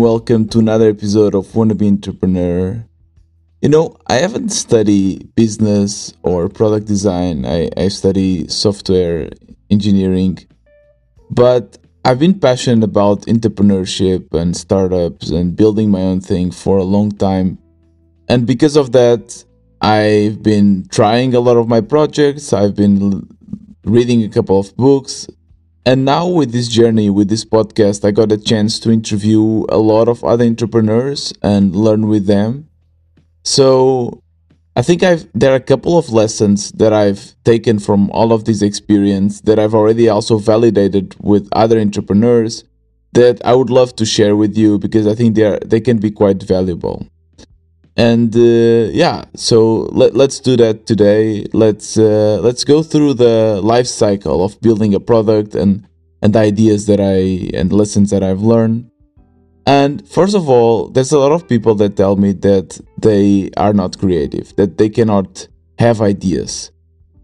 [0.00, 2.84] welcome to another episode of Wannabe Entrepreneur.
[3.62, 9.30] You know, I haven't studied business or product design, I, I study software
[9.70, 10.38] engineering,
[11.30, 16.84] but I've been passionate about entrepreneurship and startups and building my own thing for a
[16.84, 17.58] long time.
[18.28, 19.44] And because of that,
[19.80, 23.28] I've been trying a lot of my projects, I've been
[23.84, 25.28] reading a couple of books,
[25.86, 29.76] and now, with this journey, with this podcast, I got a chance to interview a
[29.76, 32.68] lot of other entrepreneurs and learn with them.
[33.44, 34.22] So,
[34.76, 38.44] I think I've there are a couple of lessons that I've taken from all of
[38.44, 42.64] this experience that I've already also validated with other entrepreneurs
[43.12, 45.98] that I would love to share with you because I think they are they can
[45.98, 47.06] be quite valuable
[47.96, 51.46] and uh, yeah so let, let's do that today.
[51.52, 55.86] Let's uh, let's go through the life cycle of building a product and
[56.22, 58.90] and ideas that i and lessons that i've learned.
[59.66, 63.72] And first of all there's a lot of people that tell me that they are
[63.72, 65.46] not creative that they cannot
[65.78, 66.70] have ideas.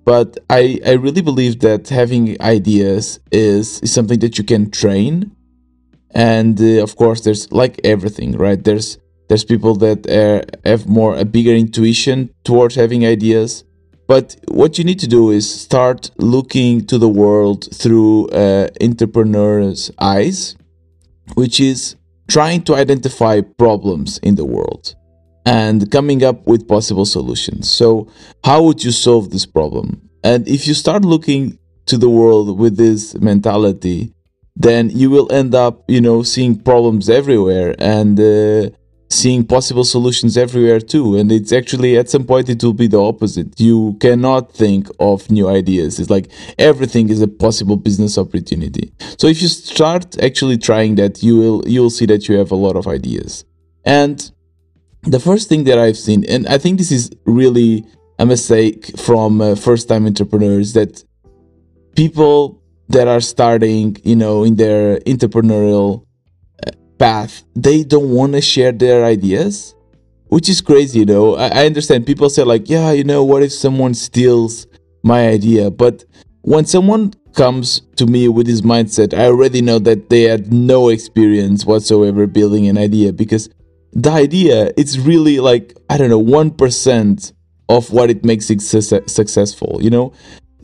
[0.05, 5.33] But i i really believe that having ideas is, is something that you can train.
[6.13, 8.63] And uh, of course there's like everything right?
[8.63, 8.99] There's
[9.31, 13.63] there's people that uh, have more a bigger intuition towards having ideas.
[14.09, 19.89] But what you need to do is start looking to the world through uh, entrepreneurs'
[20.01, 20.57] eyes,
[21.35, 21.95] which is
[22.27, 24.97] trying to identify problems in the world
[25.47, 27.71] and coming up with possible solutions.
[27.71, 28.09] So,
[28.43, 30.11] how would you solve this problem?
[30.25, 34.13] And if you start looking to the world with this mentality,
[34.57, 38.71] then you will end up, you know, seeing problems everywhere and uh,
[39.11, 43.01] seeing possible solutions everywhere too and it's actually at some point it will be the
[43.01, 43.61] opposite.
[43.61, 45.99] You cannot think of new ideas.
[45.99, 48.93] It's like everything is a possible business opportunity.
[49.19, 52.51] So if you start actually trying that you will you will see that you have
[52.53, 53.45] a lot of ideas.
[53.85, 54.31] And
[55.03, 57.85] the first thing that i've seen and i think this is really
[58.19, 61.03] a mistake from uh, first time entrepreneurs that
[61.97, 66.05] people that are starting you know in their entrepreneurial
[67.01, 69.75] path, they don't want to share their ideas,
[70.29, 71.35] which is crazy, you know.
[71.35, 74.69] I, I understand people say, like, yeah, you know, what if someone steals
[75.03, 75.71] my idea?
[75.71, 76.05] But
[76.43, 80.91] when someone comes to me with this mindset, I already know that they had no
[80.91, 83.49] experience whatsoever building an idea because
[83.93, 87.33] the idea it's really like I don't know one percent
[87.69, 89.79] of what it makes it su- successful.
[89.81, 90.13] You know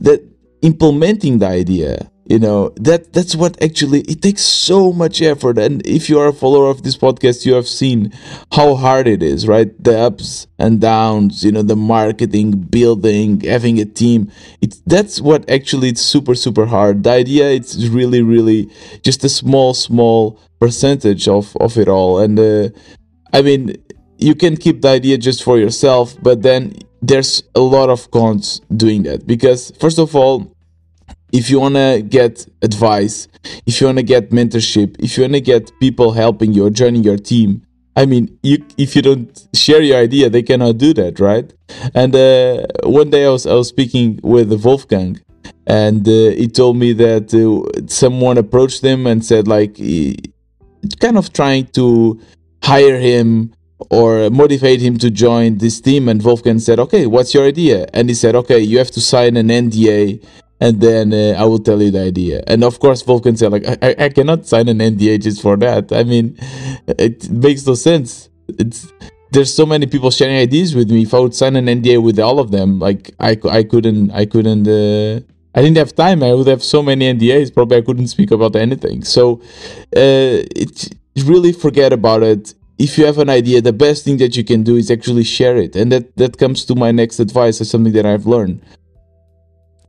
[0.01, 0.23] that
[0.63, 5.59] implementing the idea you know that that's what actually it takes so much effort.
[5.59, 8.13] And if you are a follower of this podcast you have seen
[8.53, 9.71] how hard it is right?
[9.83, 14.31] The ups and downs you know the marketing building having a team.
[14.61, 17.05] It's that's what actually it's super super hard.
[17.05, 18.71] The idea it's really really
[19.03, 22.19] just a small small percentage of of it all.
[22.19, 22.69] And uh,
[23.33, 23.75] i mean
[24.19, 26.73] you can keep the idea just for yourself but then
[27.03, 29.27] there's a lot of cons doing that.
[29.27, 30.56] Because first of all
[31.37, 33.29] if you want to get advice,
[33.67, 36.71] if you want to get mentorship, if you want to get people helping you or
[36.71, 37.63] joining your team,
[37.95, 41.53] I mean, you if you don't share your idea, they cannot do that, right?
[41.95, 45.21] And uh, one day I was I was speaking with Wolfgang,
[45.67, 49.77] and uh, he told me that uh, someone approached him and said like,
[51.01, 52.19] kind of trying to
[52.63, 53.53] hire him
[53.91, 56.09] or motivate him to join this team.
[56.09, 59.37] And Wolfgang said, "Okay, what's your idea?" And he said, "Okay, you have to sign
[59.37, 60.23] an NDA
[60.61, 62.43] and then uh, I will tell you the idea.
[62.47, 65.93] And of course, Wolfgang said, like, I, I cannot sign an NDA just for that.
[65.93, 66.37] I mean,
[66.87, 68.31] it makes no sense.
[68.49, 68.91] It's
[69.33, 71.03] there's so many people sharing ideas with me.
[71.03, 74.25] If I would sign an NDA with all of them, like I, I couldn't, I
[74.25, 75.21] couldn't, uh,
[75.55, 76.23] I didn't have time.
[76.23, 77.53] I would have so many NDAs.
[77.53, 79.05] Probably I couldn't speak about anything.
[79.05, 79.41] So,
[79.95, 80.89] uh, it
[81.25, 82.55] really forget about it.
[82.79, 85.57] If you have an idea, the best thing that you can do is actually share
[85.57, 85.77] it.
[85.77, 88.63] And that, that comes to my next advice as something that I've learned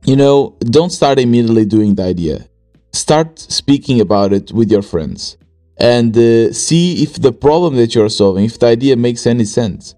[0.08, 2.48] you know, don't start immediately doing the idea.
[2.94, 5.36] Start speaking about it with your friends
[5.78, 9.94] and uh, see if the problem that you're solving, if the idea makes any sense.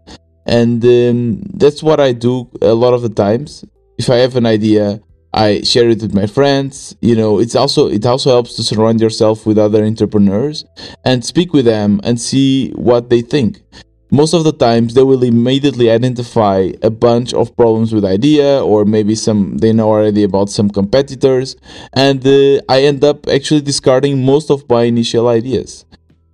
[0.46, 3.64] And um, that's what I do a lot of the times.
[3.98, 5.00] If I have an idea,
[5.32, 6.96] I share it with my friends.
[7.00, 10.64] You know, it's also it also helps to surround yourself with other entrepreneurs
[11.04, 13.62] and speak with them and see what they think
[14.10, 18.84] most of the times they will immediately identify a bunch of problems with idea or
[18.84, 21.56] maybe some they know already about some competitors
[21.92, 25.84] and uh, i end up actually discarding most of my initial ideas.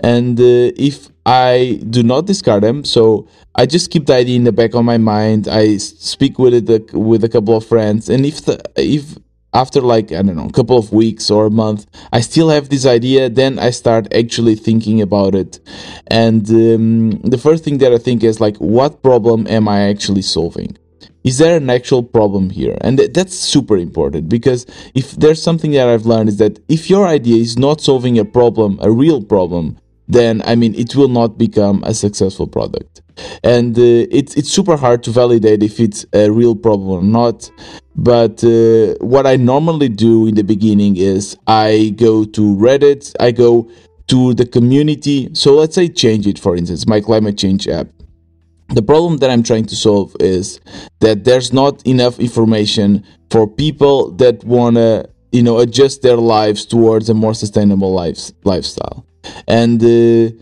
[0.00, 3.26] And uh, if i do not discard them so
[3.56, 6.92] i just keep the idea in the back of my mind i speak with it
[6.92, 9.16] with a couple of friends and if the if
[9.56, 12.68] after like i don't know a couple of weeks or a month i still have
[12.68, 15.60] this idea then i start actually thinking about it.
[16.08, 20.22] And um, the first thing that i think is like what problem am i actually
[20.22, 20.76] solving?
[21.24, 22.76] Is there an actual problem here?
[22.82, 24.60] And th- that's super important because
[24.94, 28.24] if there's something that i've learned is that if your idea is not solving a
[28.38, 29.64] problem a real problem
[30.08, 33.02] then i mean it will not become a successful product.
[33.42, 37.50] And uh, it's it's super hard to validate if it's a real problem or not.
[37.94, 43.30] But uh, what i normally do in the beginning is i go to reddit i
[43.30, 43.70] go
[44.08, 45.28] to the community.
[45.32, 47.88] So let's say change it for instance my climate change app.
[48.68, 50.60] The problem that i'm trying to solve is
[51.00, 56.66] that there's not enough information for people that want to you know adjust their lives
[56.66, 59.05] towards a more sustainable lives, lifestyle
[59.46, 60.34] and uh,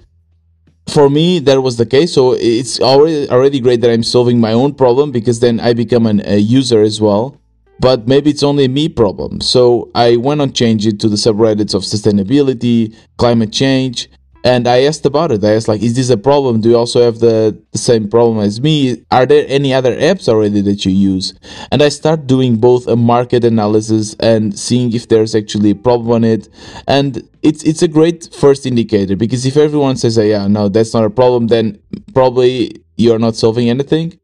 [0.89, 2.13] for me that was the case.
[2.13, 6.07] So it's already already great that i'm solving my own problem because then i become
[6.07, 7.41] an, a user as well.
[7.81, 9.41] But maybe it's only a me problem.
[9.41, 14.09] So i went on change it to the subreddits of sustainability climate change
[14.45, 15.43] and I asked about it.
[15.43, 16.61] I asked like, is this a problem?
[16.61, 19.03] Do you also have the, the same problem as me?
[19.11, 21.33] Are there any other apps already that you use?
[21.73, 26.11] And I start doing both a market analysis and seeing if there's actually a problem
[26.13, 26.51] on it.
[26.87, 30.93] And it's it's a great first indicator because if everyone says, oh, yeah, no, that's
[30.93, 31.79] not a problem, then
[32.13, 34.19] probably you're not solving anything.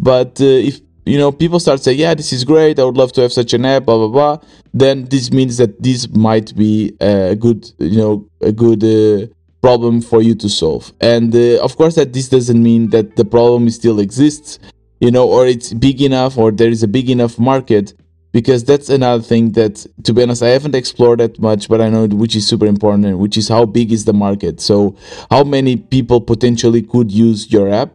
[0.00, 3.12] But uh, if you know people start saying yeah this is great i would love
[3.12, 6.92] to have such an app blah blah blah then this means that this might be
[7.00, 9.24] a good you know a good uh,
[9.66, 10.92] problem for you to solve.
[11.00, 14.60] And uh, of course, that this doesn't mean that the problem still exists,
[15.00, 17.92] you know, or it's big enough, or there is a big enough market.
[18.30, 19.74] Because that's another thing that,
[20.04, 23.18] to be honest, I haven't explored that much, but I know which is super important,
[23.18, 24.60] which is how big is the market.
[24.60, 24.94] So,
[25.30, 27.90] how many people potentially could use your app?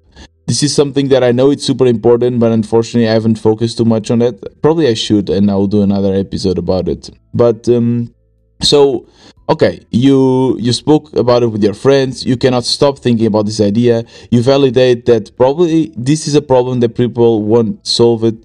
[0.47, 3.85] This is something that I know it's super important, but unfortunately, I haven't focused too
[3.85, 4.35] much on it.
[4.61, 7.11] Probably I should, and I will do another episode about it.
[7.33, 8.13] But um,
[8.61, 9.07] so
[9.49, 12.25] okay you you spoke about it with your friends.
[12.25, 14.05] You cannot stop thinking about this idea.
[14.29, 18.35] You validate that probably this is a problem that people won't solve it.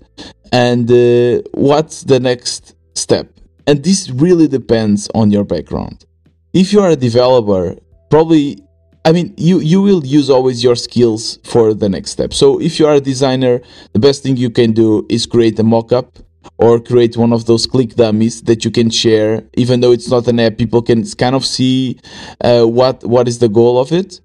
[0.53, 3.29] And uh, what's the next step?
[3.67, 6.05] And this really depends on your background.
[6.53, 7.77] If you are a developer
[8.11, 8.63] probably
[9.07, 12.35] I mean, you, you will use always your skills for the next step.
[12.35, 13.61] So if you are a designer,
[13.93, 16.19] the best thing you can do is create a mock-up
[16.59, 20.27] or create one of those click dummies that you can share even though it's not
[20.29, 21.99] an app people can kind of see
[22.43, 24.21] uh, what what is the goal of it.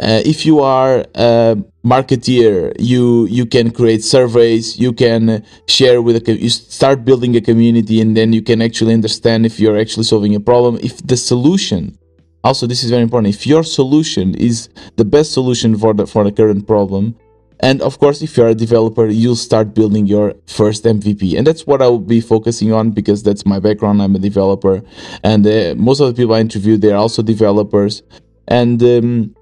[0.00, 6.16] Uh, if you are a marketeer you you can create surveys you can share with
[6.16, 10.04] a you start building a community and then you can actually understand if you're actually
[10.04, 10.78] solving a problem.
[10.82, 11.98] If the solution
[12.44, 16.24] also this is very important if your solution is the best solution for the for
[16.24, 17.14] the current problem
[17.62, 21.38] and of course, if you're a developer, you'll start building your first MVP.
[21.38, 24.02] And that's what I will be focusing on because that's my background.
[24.02, 24.82] I'm a developer.
[25.22, 28.02] And uh, most of the people I interview, they're also developers.
[28.48, 29.36] And um,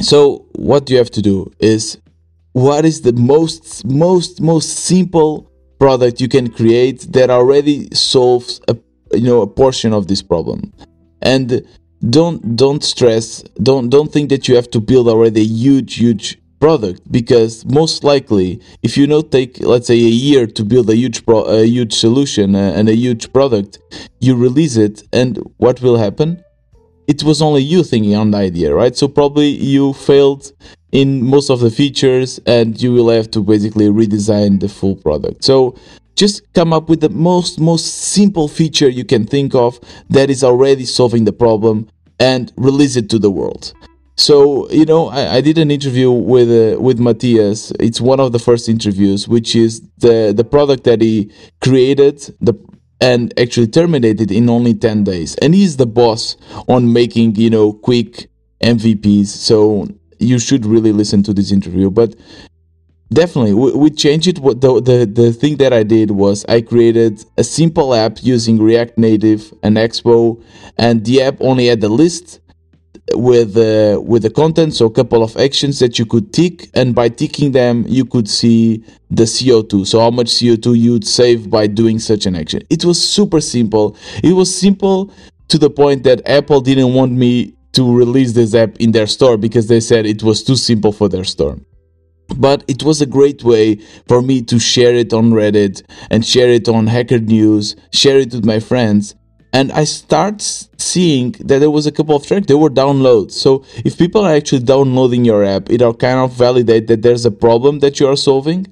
[0.00, 1.98] so, what you have to do is
[2.52, 5.50] what is the most, most, most simple
[5.80, 8.76] product you can create that already solves a
[9.12, 10.72] you know a portion of this problem
[11.22, 11.66] and
[12.10, 16.40] don't don't stress don't don't think that you have to build already a huge huge
[16.60, 20.96] product because most likely if you know take let's say a year to build a
[20.96, 23.78] huge pro- a huge solution uh, and a huge product
[24.20, 26.44] you release it and what will happen?
[27.06, 28.94] It was only you thinking on the idea right?
[28.94, 30.52] So probably you failed
[30.92, 35.42] in most of the features and you will have to basically redesign the full product.
[35.44, 35.76] So
[36.14, 40.44] just come up with the most most simple feature you can think of that is
[40.44, 41.88] already solving the problem
[42.18, 43.72] and release it to the world
[44.20, 47.72] so you know, I, I did an interview with uh, with Matthias.
[47.80, 52.54] It's one of the first interviews, which is the the product that he created the
[53.00, 55.36] and actually terminated in only ten days.
[55.36, 56.36] And he's the boss
[56.68, 58.28] on making you know quick
[58.62, 59.28] MVPs.
[59.28, 61.90] So you should really listen to this interview.
[61.90, 62.14] But
[63.12, 66.60] definitely we, we changed it what the, the the thing that i did was i
[66.60, 70.40] created a simple app using react native and expo
[70.78, 72.38] and the app only had the list
[73.14, 76.94] with uh, with the content so a couple of actions that you could tick and
[76.94, 81.66] by ticking them you could see the co2 so how much co2 you'd save by
[81.66, 82.62] doing such an action.
[82.70, 83.96] It was super simple.
[84.22, 85.12] It was simple
[85.48, 89.36] to the point that apple didn't want me to release this app in their store
[89.36, 91.58] because they said it was too simple for their store.
[92.36, 93.76] But it was a great way
[94.06, 98.32] for me to share it on reddit and share it on hacker news share it
[98.32, 99.14] with my friends
[99.52, 102.46] and I start seeing that there was a couple of tracks.
[102.46, 103.32] There were downloads.
[103.32, 107.30] So if people are actually downloading your app, it'll kind of validate that there's a
[107.30, 108.66] problem that you are solving,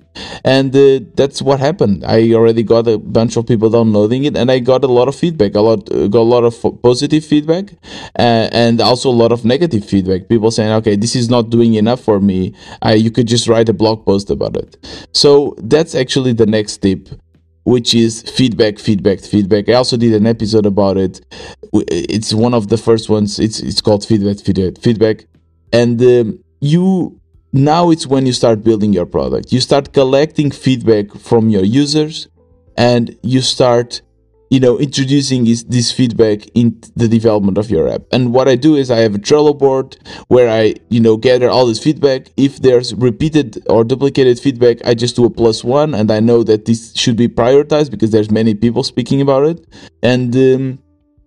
[0.45, 2.05] and uh, that's what happened.
[2.05, 5.15] I already got a bunch of people downloading it, and I got a lot of
[5.15, 5.55] feedback.
[5.55, 7.73] A lot uh, got a lot of positive feedback,
[8.19, 10.29] uh, and also a lot of negative feedback.
[10.29, 12.55] People saying, "Okay, this is not doing enough for me.
[12.97, 14.77] you could just write a blog post about it."
[15.13, 17.09] So that's actually the next tip
[17.65, 19.69] which is feedback, feedback, feedback.
[19.69, 21.21] I also did an episode about it.
[21.73, 23.39] It's one of the first ones.
[23.39, 25.27] It's it's called feedback, feedback, feedback,
[25.73, 27.21] and um, you
[27.53, 29.53] now it's when you start building your product.
[29.53, 32.29] You start collecting feedback from your users,
[32.77, 34.03] and you start
[34.51, 38.03] you know introducing is this feedback in the development of your app.
[38.13, 39.97] And what i do is i have a trello board
[40.29, 42.29] where i you know gather all this feedback.
[42.37, 46.43] If there's repeated or duplicated feedback i just do a plus one and i know
[46.43, 49.67] that this should be prioritized because there's many people speaking about it.
[50.03, 50.79] And um,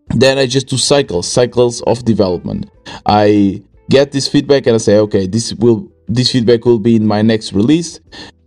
[0.10, 2.70] then i just do cycles cycles of development.
[3.06, 7.06] I get this feedback and i say okay this will this feedback will be in
[7.06, 8.00] my next release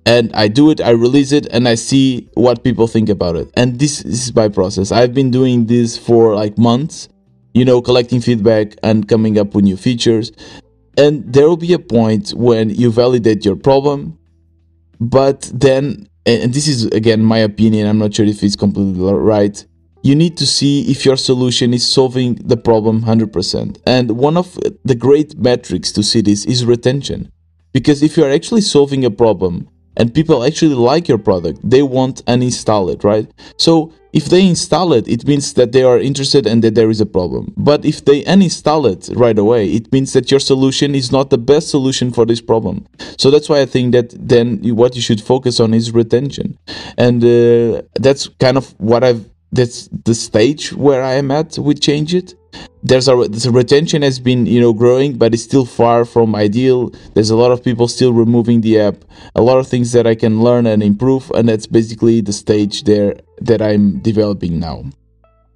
[0.06, 3.50] and I do it, I release it, and I see what people think about it.
[3.56, 4.92] And this, this is my process.
[4.92, 7.08] I've been doing this for like months,
[7.54, 10.30] you know, collecting feedback and coming up with new features.
[10.98, 14.18] And there will be a point when you validate your problem,
[15.00, 19.64] but then, and this is again my opinion, I'm not sure if it's completely right.
[20.02, 23.78] You need to see if your solution is solving the problem 100%.
[23.86, 27.30] And one of the great metrics to see this is retention.
[27.72, 31.60] Because if you're actually solving a problem and people actually like your product.
[31.62, 33.30] They won't uninstall it right?
[33.58, 37.00] So if they install it it means that they are interested and that there is
[37.00, 37.52] a problem.
[37.56, 41.38] But if they uninstall it right away it means that your solution is not the
[41.38, 42.86] best solution for this problem.
[43.18, 46.58] So that's why i think that then what you should focus on is retention.
[46.96, 49.24] And uh, that's kind of what i've
[49.54, 52.34] that's the stage where i am at with change it
[52.82, 56.90] there's a the retention has been you know growing but it's still far from ideal.
[57.14, 58.96] There's a lot of people still removing the app.
[59.34, 62.84] A lot of things that i can learn and improve and that's basically the stage
[62.84, 64.84] there that i'm developing now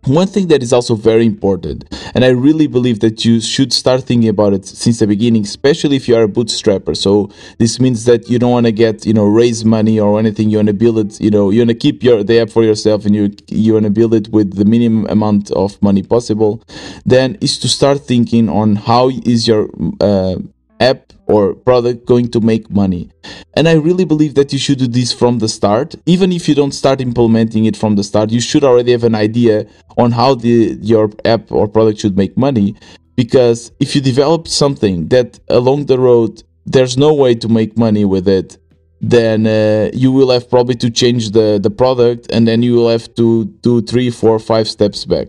[0.08, 1.84] one thing that is also very important,
[2.14, 5.96] and I really believe that you should start thinking about it since the beginning, especially
[5.96, 6.96] if you are a bootstrapper.
[6.96, 10.50] So this means that you don't want to get, you know, raise money or anything.
[10.50, 12.64] You want to build it, you know, you want to keep your the app for
[12.64, 16.62] yourself, and you you want to build it with the minimum amount of money possible.
[17.04, 19.68] Then is to start thinking on how is your
[20.00, 20.36] uh,
[20.80, 23.11] app or product going to make money.
[23.54, 25.94] And I really believe that you should do this from the start.
[26.06, 29.14] Even if you don't start implementing it from the start, you should already have an
[29.14, 29.66] idea
[29.97, 32.75] on how the your app or product should make money.
[33.16, 38.04] Because if you develop something that along the road there's no way to make money
[38.04, 38.58] with it,
[39.00, 42.88] then uh, you will have probably to change the, the product and then you will
[42.88, 45.28] have to do three, four, five steps back.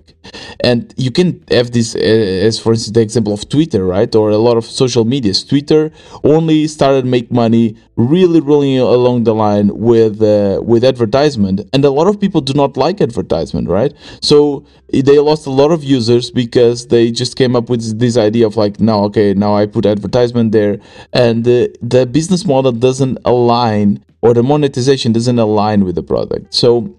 [0.62, 4.14] And you can have this uh, as, for instance, the example of Twitter, right?
[4.16, 5.44] Or a lot of social medias.
[5.44, 5.92] Twitter
[6.24, 11.90] only started make money really, really along the line with uh, with advertisement, and a
[11.90, 13.94] lot of people do not like advertisement, right?
[14.22, 18.48] So they lost a lot of users because they just came up with this idea
[18.48, 20.80] of like, now, okay, now I put advertisement there,
[21.14, 23.18] and the the business model doesn't
[23.60, 26.54] align or the monetization doesn't align with the product.
[26.54, 26.94] So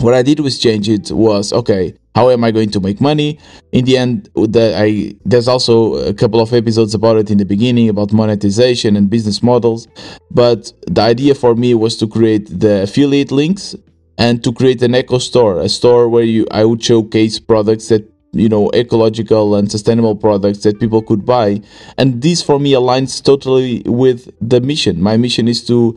[0.00, 1.94] what I did was change it was okay.
[2.14, 3.38] How am I going to make money?
[3.72, 7.44] In the end, the, I there's also a couple of episodes about it in the
[7.44, 9.88] beginning about monetization and business models.
[10.30, 13.74] But the idea for me was to create the affiliate links
[14.16, 18.04] and to create an eco store, a store where you I would showcase products that
[18.34, 21.60] you know ecological and sustainable products that people could buy.
[21.98, 25.00] And this for me aligns totally with the mission.
[25.00, 25.96] My mission is to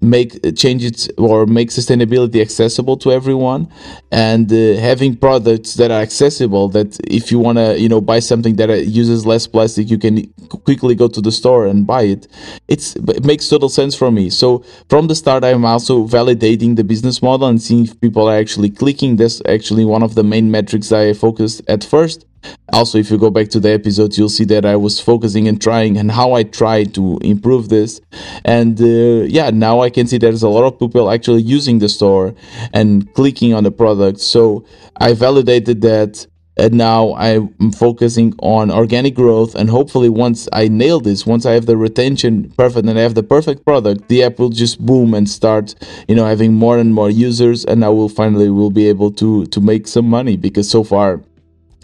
[0.00, 3.70] make changes or make sustainability accessible to everyone.
[4.12, 8.20] And uh, having products that are accessible that if you want to you know buy
[8.20, 10.26] something that uses less plastic you can
[10.64, 12.26] quickly go to the store and buy it.
[12.68, 14.30] It's it makes total sense for me.
[14.30, 18.36] So from the start i'm also validating the business model and seeing if people are
[18.36, 19.16] actually clicking.
[19.16, 22.26] That's actually one of the main metrics i focused at first
[22.72, 25.60] also, if you go back to the episode, you'll see that I was focusing and
[25.60, 28.00] trying and how I tried to improve this.
[28.44, 31.88] And uh, yeah, now I can see there's a lot of people actually using the
[31.88, 32.34] store
[32.72, 34.20] and clicking on the product.
[34.20, 34.64] So
[34.96, 36.26] I validated that.
[36.56, 39.56] And now I'm focusing on organic growth.
[39.56, 43.16] And hopefully, once I nail this, once I have the retention perfect and I have
[43.16, 45.74] the perfect product, the app will just boom and start,
[46.06, 47.64] you know, having more and more users.
[47.64, 51.20] And I will finally will be able to to make some money because so far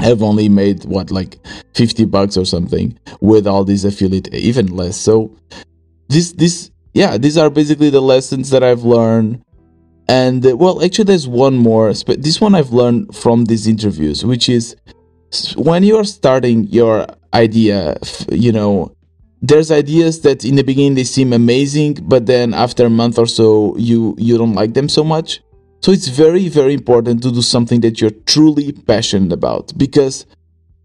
[0.01, 1.39] have only made what like
[1.75, 5.35] 50 bucks or something with all these affiliate even less so
[6.09, 9.43] this this yeah these are basically the lessons that i've learned
[10.11, 11.93] And uh, well, actually, there's one more.
[12.05, 14.75] But this one I've learned from these interviews, which is
[15.55, 17.97] when you are starting your idea,
[18.33, 18.93] you know,
[19.41, 23.27] there's ideas that in the beginning they seem amazing, but then after a month or
[23.27, 25.41] so, you you don't like them so much.
[25.81, 30.27] So it's very very important to do something that you're truly passionate about because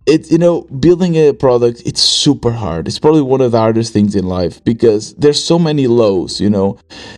[0.06, 2.88] it you know building a product it's super hard.
[2.88, 6.50] It's probably one of the hardest things in life because there's so many lows you
[6.50, 6.78] know.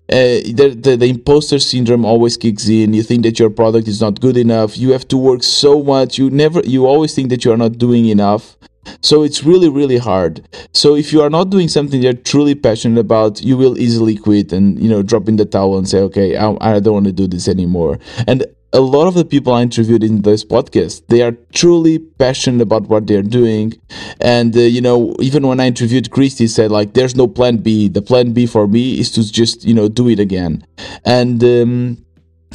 [0.10, 2.94] Uh, the, the, the imposter syndrome always kicks in.
[2.94, 4.78] You think that your product is not good enough.
[4.78, 6.18] You have to work so much.
[6.18, 8.58] You never you always think that you are not doing enough
[9.02, 13.00] so it's really really hard so if you are not doing something you're truly passionate
[13.00, 16.36] about you will easily quit and you know drop in the towel and say okay
[16.36, 19.62] i, I don't want to do this anymore and a lot of the people I
[19.62, 23.74] interviewed in this podcast, they are truly passionate about what they're doing.
[24.20, 27.88] And, uh, you know, even when I interviewed Christy, said, like, there's no plan B.
[27.88, 30.66] The plan B for me is to just, you know, do it again.
[31.06, 32.06] And um,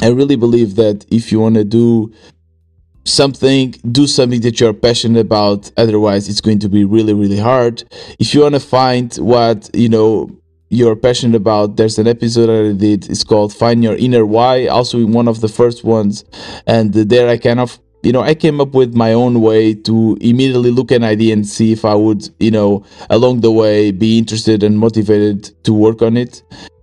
[0.03, 2.13] I really believe that if you want to do
[3.05, 5.71] something, do something that you're passionate about.
[5.77, 7.85] Otherwise, it's going to be really, really hard.
[8.19, 10.31] If you want to find what, you know,
[10.69, 13.11] you're passionate about, there's an episode I did.
[13.11, 16.25] It's called Find Your Inner Why, also one of the first ones.
[16.67, 20.19] And there I kind of you know, I came up with my own way to
[20.21, 23.93] immediately look at an idea and see if I would, you know, along the way
[23.93, 26.43] be interested and motivated to work on it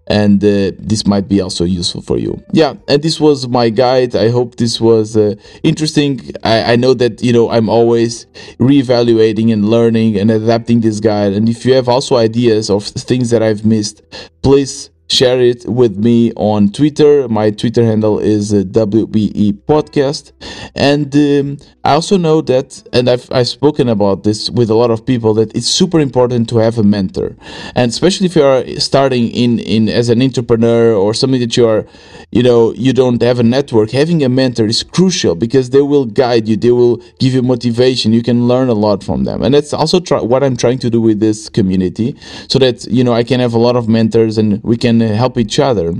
[0.10, 4.16] and uh, this might be also useful for you yeah and this was my guide
[4.16, 8.26] i hope this was uh, interesting I, I know that you know i'm always
[8.60, 13.30] reevaluating and learning and adapting this guide and if you have also ideas of things
[13.30, 14.02] that i've missed
[14.42, 17.28] please share it with me on Twitter.
[17.28, 20.32] My Twitter handle is uh, WBE Podcast.
[20.76, 21.58] And um,
[21.90, 25.34] I also know that, and I've, I've spoken about this with a lot of people,
[25.34, 27.36] that it's super important to have a mentor.
[27.76, 31.66] And especially if you are starting in, in as an entrepreneur or something that you
[31.66, 31.88] are,
[32.30, 36.06] you know, you don't have a network, having a mentor is crucial because they will
[36.06, 38.14] guide you, they will give you motivation.
[38.14, 39.42] You can learn a lot from them.
[39.42, 42.16] And that's also try, what I'm trying to do with this community
[42.50, 45.40] so that, you know, I can have a lot of mentors and we can help
[45.40, 45.96] each other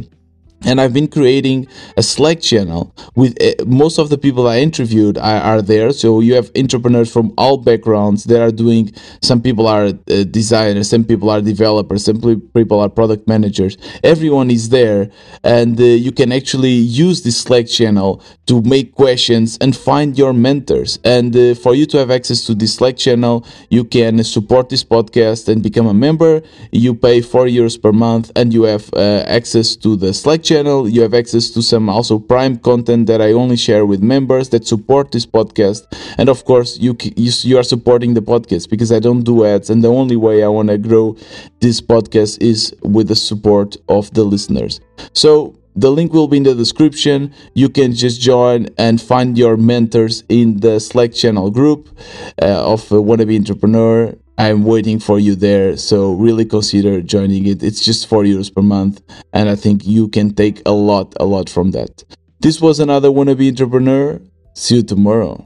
[0.66, 5.18] and I've been creating a Slack channel with uh, most of the people I interviewed
[5.18, 5.92] are, are, there.
[5.92, 8.94] So you have entrepreneurs from all backgrounds that are doing.
[9.22, 12.20] Some people are uh, designers, some people are developers, some
[12.54, 13.78] people are product managers.
[14.04, 15.10] Everyone is there,
[15.44, 20.34] and uh, you can actually use this Slack channel to make questions and find your
[20.34, 21.00] mentors.
[21.04, 25.48] And for you to have access to this Slack channel, you can support this podcast
[25.48, 26.42] and become a member.
[26.72, 31.02] You pay four euros per month, and you have access to the Slack channel, you
[31.02, 35.12] have access to some also prime content that I only share with members that support
[35.12, 35.82] this podcast.
[36.18, 39.70] And of course, you, you, you are supporting the podcast because I don't do ads.
[39.70, 41.16] And the only way I want to grow
[41.60, 44.82] this podcast is with the support of the listeners.
[45.14, 47.32] So the link will be in the description.
[47.54, 51.88] You can just join and find your mentors in the Slack channel group
[52.42, 54.16] uh, of Wannabe Entrepreneur.
[54.40, 55.76] I'm waiting for you there.
[55.76, 57.62] So really consider joining it.
[57.62, 59.02] It's just four euros per month.
[59.34, 62.06] And I think you can take a lot, a lot from that.
[62.40, 64.22] This was another wannabe entrepreneur.
[64.56, 65.46] See you tomorrow.